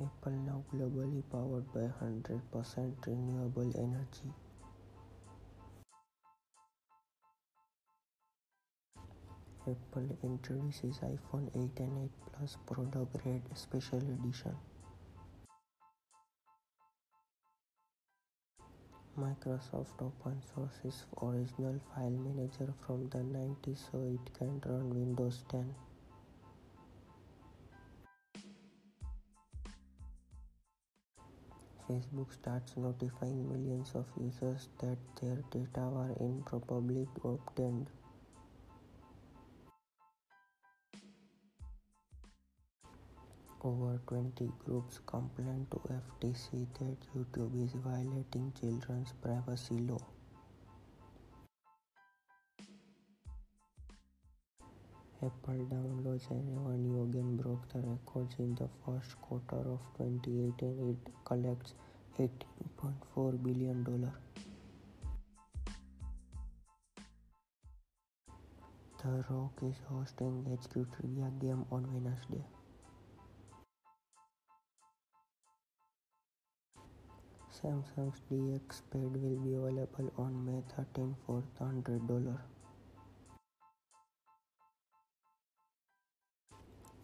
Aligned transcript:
Apple 0.00 0.32
now 0.32 0.64
globally 0.72 1.22
powered 1.30 1.70
by 1.74 1.86
hundred 1.98 2.40
percent 2.50 2.96
renewable 3.06 3.70
energy. 3.76 4.32
Apple 9.68 10.16
introduces 10.22 11.00
iPhone 11.00 11.48
8 11.54 11.80
and 11.80 12.04
8 12.04 12.10
Plus 12.32 12.56
Product 12.66 13.14
Red 13.26 13.42
Special 13.54 13.98
Edition. 13.98 14.56
Microsoft 19.18 20.00
open 20.00 20.40
sources 20.54 21.04
original 21.20 21.78
file 21.94 22.08
manager 22.10 22.72
from 22.86 23.06
the 23.10 23.18
90s 23.18 23.90
so 23.92 23.98
it 24.16 24.32
can 24.32 24.62
run 24.64 24.88
Windows 24.88 25.44
10. 25.50 25.74
Facebook 31.90 32.32
starts 32.32 32.76
notifying 32.76 33.48
millions 33.50 33.90
of 33.96 34.06
users 34.16 34.68
that 34.78 34.96
their 35.20 35.38
data 35.50 35.88
were 35.88 36.14
improperly 36.20 37.08
obtained. 37.24 37.88
Over 43.64 44.00
20 44.06 44.52
groups 44.64 45.00
complained 45.04 45.66
to 45.72 45.80
FTC 46.00 46.68
that 46.78 46.96
YouTube 47.16 47.64
is 47.64 47.72
violating 47.72 48.52
children's 48.60 49.12
privacy 49.20 49.78
law. 49.80 50.19
Apple 55.22 55.66
downloads 55.70 56.30
and 56.30 56.56
revenue 56.56 57.02
again 57.02 57.36
broke 57.36 57.68
the 57.72 57.80
records 57.80 58.34
in 58.38 58.54
the 58.54 58.68
first 58.86 59.20
quarter 59.20 59.60
of 59.70 59.80
2018. 59.98 60.96
It 60.96 61.12
collects 61.26 61.74
$18.4 62.18 63.42
billion. 63.42 63.84
The 69.02 69.24
Rock 69.28 69.52
is 69.62 69.76
hosting 69.90 70.46
HQ 70.58 70.72
Trivia 70.72 71.30
Game 71.38 71.66
on 71.70 71.86
Wednesday. 71.92 72.44
Samsung's 77.52 78.20
DeX 78.30 78.82
Pad 78.90 79.02
will 79.02 79.36
be 79.44 79.54
available 79.54 80.10
on 80.16 80.46
May 80.46 80.62
13 80.76 81.14
for 81.26 81.42
$100. 81.60 82.38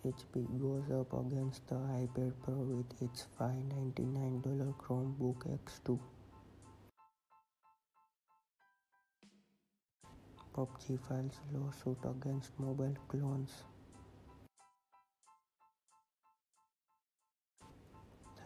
HP 0.06 0.46
goes 0.60 0.88
up 1.00 1.12
against 1.14 1.66
the 1.66 1.74
iPad 1.74 2.32
Pro 2.44 2.54
with 2.54 3.02
its 3.02 3.26
$599 3.40 4.74
Chromebook 4.78 5.40
X2. 5.58 5.98
PUBG 10.54 11.00
files 11.08 11.40
lawsuit 11.52 11.98
against 12.04 12.50
mobile 12.60 12.96
clones. 13.08 13.64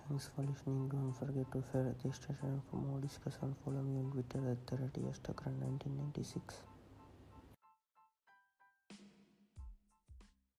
Thanks 0.08 0.30
for 0.34 0.42
listening. 0.42 0.89
Don't 0.89 1.12
forget 1.12 1.52
to 1.52 1.62
share 1.70 1.95
this 2.02 2.17
station 2.17 2.62
for 2.70 2.77
more 2.77 3.00
discussion. 3.00 3.55
Follow 3.64 3.83
me 3.83 3.98
on 3.98 4.11
Twitter 4.11 4.50
at 4.50 4.67
the 4.67 4.77
1996 4.77 6.55